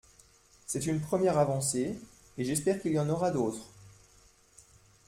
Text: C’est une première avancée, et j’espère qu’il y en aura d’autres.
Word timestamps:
C’est 0.65 0.87
une 0.87 0.99
première 0.99 1.37
avancée, 1.37 1.95
et 2.39 2.43
j’espère 2.43 2.81
qu’il 2.81 2.93
y 2.93 2.99
en 2.99 3.07
aura 3.11 3.29
d’autres. 3.29 3.67